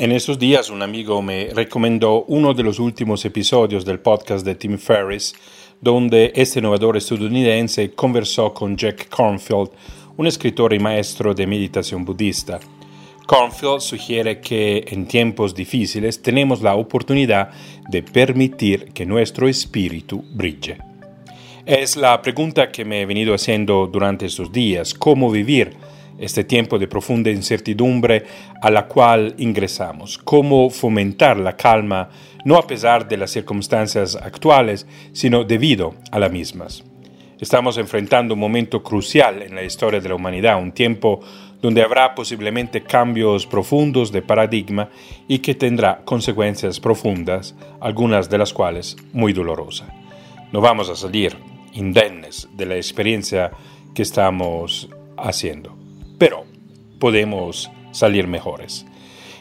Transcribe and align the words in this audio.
En 0.00 0.12
esos 0.12 0.38
días 0.38 0.70
un 0.70 0.80
amigo 0.80 1.20
me 1.22 1.48
recomendó 1.52 2.22
uno 2.28 2.54
de 2.54 2.62
los 2.62 2.78
últimos 2.78 3.24
episodios 3.24 3.84
del 3.84 3.98
podcast 3.98 4.46
de 4.46 4.54
Tim 4.54 4.78
Ferriss, 4.78 5.34
donde 5.80 6.30
este 6.36 6.60
innovador 6.60 6.96
estadounidense 6.96 7.90
conversó 7.90 8.54
con 8.54 8.76
Jack 8.76 9.08
Cornfield, 9.08 9.70
un 10.16 10.28
escritor 10.28 10.72
y 10.72 10.78
maestro 10.78 11.34
de 11.34 11.48
meditación 11.48 12.04
budista. 12.04 12.60
Cornfield 13.26 13.80
sugiere 13.80 14.40
que 14.40 14.84
en 14.86 15.08
tiempos 15.08 15.52
difíciles 15.52 16.22
tenemos 16.22 16.62
la 16.62 16.76
oportunidad 16.76 17.50
de 17.88 18.04
permitir 18.04 18.92
que 18.92 19.04
nuestro 19.04 19.48
espíritu 19.48 20.22
brille. 20.32 20.78
Es 21.66 21.96
la 21.96 22.22
pregunta 22.22 22.70
que 22.70 22.84
me 22.84 23.02
he 23.02 23.06
venido 23.06 23.34
haciendo 23.34 23.88
durante 23.88 24.26
estos 24.26 24.52
días, 24.52 24.94
¿cómo 24.94 25.28
vivir? 25.28 25.76
Este 26.18 26.44
tiempo 26.44 26.78
de 26.78 26.88
profunda 26.88 27.30
incertidumbre 27.30 28.24
a 28.60 28.70
la 28.70 28.86
cual 28.86 29.34
ingresamos, 29.38 30.18
cómo 30.18 30.70
fomentar 30.70 31.36
la 31.38 31.56
calma 31.56 32.10
no 32.44 32.56
a 32.56 32.66
pesar 32.66 33.06
de 33.08 33.16
las 33.16 33.30
circunstancias 33.30 34.16
actuales, 34.16 34.86
sino 35.12 35.44
debido 35.44 35.94
a 36.10 36.18
las 36.18 36.30
mismas. 36.32 36.84
Estamos 37.40 37.78
enfrentando 37.78 38.34
un 38.34 38.40
momento 38.40 38.82
crucial 38.82 39.42
en 39.42 39.54
la 39.54 39.62
historia 39.62 40.00
de 40.00 40.08
la 40.08 40.16
humanidad, 40.16 40.60
un 40.60 40.72
tiempo 40.72 41.20
donde 41.60 41.82
habrá 41.82 42.14
posiblemente 42.14 42.82
cambios 42.82 43.46
profundos 43.46 44.10
de 44.12 44.22
paradigma 44.22 44.88
y 45.28 45.38
que 45.38 45.54
tendrá 45.54 46.02
consecuencias 46.04 46.80
profundas, 46.80 47.54
algunas 47.80 48.28
de 48.28 48.38
las 48.38 48.52
cuales 48.52 48.96
muy 49.12 49.32
dolorosas. 49.32 49.88
No 50.52 50.60
vamos 50.60 50.88
a 50.88 50.96
salir 50.96 51.36
indemnes 51.74 52.48
de 52.56 52.66
la 52.66 52.76
experiencia 52.76 53.52
que 53.94 54.02
estamos 54.02 54.88
haciendo 55.16 55.77
pero 56.18 56.44
podemos 56.98 57.70
salir 57.92 58.26
mejores. 58.26 58.84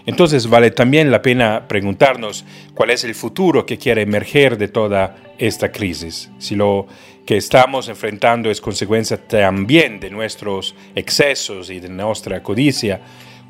Entonces 0.05 0.47
vale 0.47 0.71
también 0.71 1.11
la 1.11 1.21
pena 1.21 1.67
preguntarnos 1.67 2.45
cuál 2.73 2.91
es 2.91 3.03
el 3.03 3.13
futuro 3.13 3.65
que 3.65 3.77
quiere 3.77 4.03
emerger 4.03 4.57
de 4.57 4.69
toda 4.69 5.17
esta 5.37 5.69
crisis. 5.69 6.31
Si 6.39 6.55
lo 6.55 6.87
que 7.25 7.35
estamos 7.35 7.89
enfrentando 7.89 8.49
es 8.49 8.61
consecuencia 8.61 9.17
también 9.17 9.99
de 9.99 10.09
nuestros 10.09 10.75
excesos 10.95 11.69
y 11.69 11.81
de 11.81 11.89
nuestra 11.89 12.41
codicia, 12.41 13.01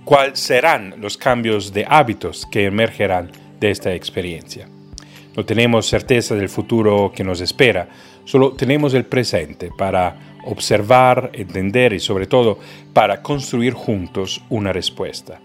cuáles 0.04 0.40
serán 0.40 0.96
los 0.98 1.16
cambios 1.16 1.72
de 1.74 1.86
hábitos 1.88 2.48
que 2.52 2.66
emergerán 2.66 3.32
de 3.60 3.70
esta 3.70 3.94
experiencia. 3.94 4.68
No 5.38 5.46
tenemos 5.46 5.86
certeza 5.86 6.34
del 6.34 6.50
futuro 6.50 7.12
que 7.16 7.24
nos 7.24 7.42
espera, 7.42 7.88
solo 8.26 8.54
tenemos 8.54 8.96
el 8.96 9.06
presente 9.06 9.70
para 9.78 10.36
observar, 10.46 11.30
entender 11.32 11.94
y 11.94 12.00
sobre 12.00 12.26
todo 12.26 12.58
para 12.92 13.22
construir 13.22 13.74
juntos 13.74 14.42
una 14.50 14.74
respuesta. 14.74 15.40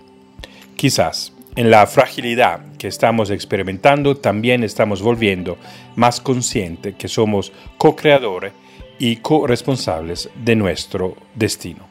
Quizás 0.76 1.34
en 1.56 1.70
la 1.70 1.86
fragilidad 1.86 2.72
que 2.78 2.88
estamos 2.88 3.28
experimentando 3.28 4.16
también 4.16 4.64
estamos 4.64 5.02
volviendo 5.02 5.58
más 5.94 6.22
conscientes 6.22 6.94
que 6.94 7.08
somos 7.08 7.52
co-creadores 7.76 8.54
y 8.98 9.16
co-responsables 9.16 10.30
de 10.42 10.56
nuestro 10.56 11.18
destino. 11.34 11.86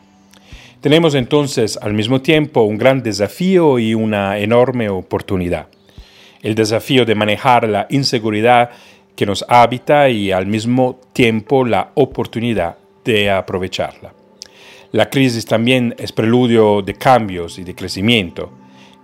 Tenemos 0.81 1.13
entonces 1.13 1.77
al 1.79 1.93
mismo 1.93 2.19
tiempo 2.19 2.63
un 2.63 2.79
gran 2.79 3.03
desafío 3.03 3.77
y 3.77 3.93
una 3.93 4.39
enorme 4.39 4.89
oportunidad. 4.89 5.67
El 6.41 6.55
desafío 6.55 7.05
de 7.05 7.15
manejar 7.15 7.67
la 7.67 7.87
inseguridad 7.89 8.71
que 9.15 9.25
nos 9.25 9.45
habita 9.47 10.09
y 10.09 10.31
al 10.31 10.47
mismo 10.47 10.99
tiempo 11.13 11.65
la 11.65 11.91
oportunidad 11.95 12.77
de 13.05 13.29
aprovecharla. 13.29 14.13
La 14.91 15.09
crisis 15.09 15.45
también 15.45 15.95
es 15.97 16.11
preludio 16.11 16.81
de 16.81 16.95
cambios 16.95 17.59
y 17.59 17.63
de 17.63 17.75
crecimiento. 17.75 18.51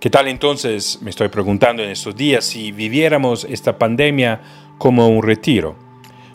¿Qué 0.00 0.10
tal 0.10 0.28
entonces, 0.28 1.00
me 1.02 1.10
estoy 1.10 1.28
preguntando 1.28 1.82
en 1.82 1.90
estos 1.90 2.14
días, 2.14 2.44
si 2.44 2.72
viviéramos 2.72 3.44
esta 3.44 3.78
pandemia 3.78 4.40
como 4.76 5.08
un 5.08 5.22
retiro? 5.22 5.76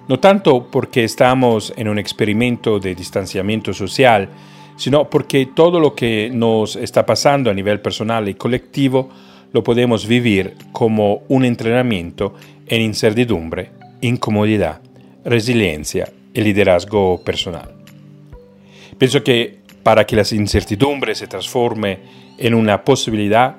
No 0.07 0.19
tanto 0.19 0.69
porque 0.69 1.03
estamos 1.03 1.71
en 1.77 1.87
un 1.87 1.97
experimento 1.97 2.79
de 2.79 2.95
distanciamiento 2.95 3.73
social, 3.73 4.29
sino 4.75 5.09
porque 5.09 5.45
todo 5.45 5.79
lo 5.79 5.95
que 5.95 6.29
nos 6.33 6.75
está 6.75 7.05
pasando 7.05 7.49
a 7.49 7.53
nivel 7.53 7.79
personal 7.79 8.27
y 8.27 8.33
colectivo 8.33 9.09
lo 9.53 9.63
podemos 9.63 10.07
vivir 10.07 10.55
como 10.71 11.23
un 11.29 11.45
entrenamiento 11.45 12.33
en 12.67 12.81
incertidumbre, 12.81 13.69
incomodidad, 14.01 14.81
resiliencia 15.23 16.09
el 16.33 16.43
liderazgo 16.43 17.21
personal. 17.23 17.69
Pienso 18.97 19.23
que 19.23 19.59
para 19.83 20.05
que 20.05 20.15
las 20.15 20.33
incertidumbres 20.33 21.19
se 21.19 21.27
transforme 21.27 21.99
en 22.37 22.53
una 22.55 22.83
posibilidad, 22.83 23.55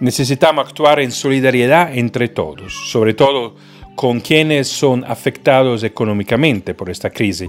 necesitamos 0.00 0.66
actuar 0.66 1.00
en 1.00 1.10
solidaridad 1.10 1.96
entre 1.96 2.28
todos, 2.28 2.90
sobre 2.90 3.14
todo 3.14 3.56
con 3.94 4.20
quienes 4.20 4.68
son 4.68 5.04
afectados 5.04 5.82
económicamente 5.82 6.74
por 6.74 6.90
esta 6.90 7.10
crisis, 7.10 7.48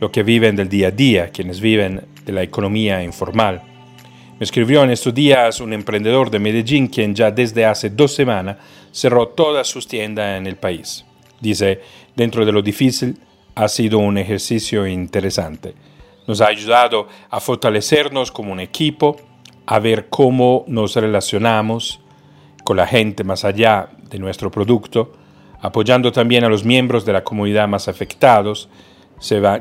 los 0.00 0.10
que 0.10 0.22
viven 0.22 0.56
del 0.56 0.68
día 0.68 0.88
a 0.88 0.90
día, 0.90 1.28
quienes 1.30 1.60
viven 1.60 2.02
de 2.24 2.32
la 2.32 2.42
economía 2.42 3.02
informal. 3.02 3.62
Me 4.38 4.44
escribió 4.44 4.84
en 4.84 4.90
estos 4.90 5.14
días 5.14 5.60
un 5.62 5.72
emprendedor 5.72 6.30
de 6.30 6.38
Medellín 6.38 6.88
quien 6.88 7.14
ya 7.14 7.30
desde 7.30 7.64
hace 7.64 7.88
dos 7.88 8.14
semanas 8.14 8.58
cerró 8.92 9.28
todas 9.28 9.66
sus 9.66 9.88
tiendas 9.88 10.36
en 10.36 10.46
el 10.46 10.56
país. 10.56 11.06
Dice, 11.40 11.80
dentro 12.14 12.44
de 12.44 12.52
lo 12.52 12.60
difícil, 12.60 13.18
ha 13.54 13.66
sido 13.68 13.98
un 13.98 14.18
ejercicio 14.18 14.86
interesante. 14.86 15.74
Nos 16.26 16.42
ha 16.42 16.48
ayudado 16.48 17.08
a 17.30 17.40
fortalecernos 17.40 18.30
como 18.30 18.52
un 18.52 18.60
equipo, 18.60 19.16
a 19.64 19.78
ver 19.78 20.10
cómo 20.10 20.66
nos 20.68 20.96
relacionamos 20.96 22.00
con 22.62 22.76
la 22.76 22.86
gente 22.86 23.24
más 23.24 23.42
allá 23.42 23.88
de 24.10 24.18
nuestro 24.18 24.50
producto, 24.50 25.14
apoyando 25.62 26.12
también 26.12 26.44
a 26.44 26.50
los 26.50 26.62
miembros 26.62 27.06
de 27.06 27.14
la 27.14 27.24
comunidad 27.24 27.68
más 27.68 27.88
afectados 27.88 28.68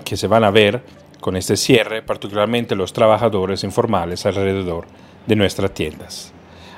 que 0.03 0.17
se 0.17 0.27
van 0.27 0.43
a 0.43 0.51
ver 0.51 0.83
con 1.25 1.35
este 1.35 1.57
cierre, 1.57 2.03
particularmente 2.03 2.75
los 2.75 2.93
trabajadores 2.93 3.63
informales 3.63 4.27
alrededor 4.27 4.85
de 5.25 5.35
nuestras 5.35 5.73
tiendas. 5.73 6.31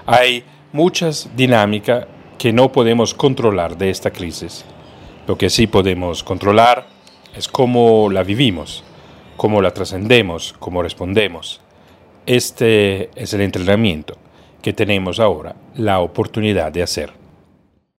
Hay 0.06 0.46
muchas 0.72 1.30
dinámicas 1.36 2.06
que 2.38 2.54
no 2.54 2.72
podemos 2.72 3.14
controlar 3.14 3.78
de 3.78 3.90
esta 3.90 4.12
crisis. 4.12 4.64
Lo 5.28 5.38
que 5.38 5.50
sí 5.50 5.68
podemos 5.68 6.24
controlar 6.24 6.88
es 7.36 7.50
cómo 7.50 8.10
la 8.10 8.24
vivimos, 8.24 8.86
cómo 9.36 9.62
la 9.62 9.72
trascendemos, 9.72 10.56
cómo 10.60 10.82
respondemos. 10.82 11.60
Este 12.26 13.10
es 13.22 13.34
el 13.34 13.42
entrenamiento 13.42 14.16
que 14.62 14.72
tenemos 14.72 15.20
ahora 15.20 15.58
la 15.76 16.00
oportunidad 16.00 16.72
de 16.72 16.84
hacer. 16.84 17.12